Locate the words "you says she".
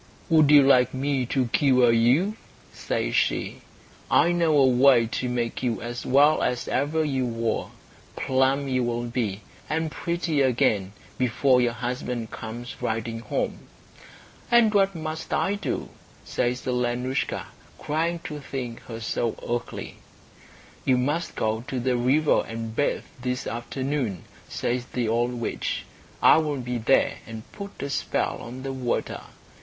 1.91-3.61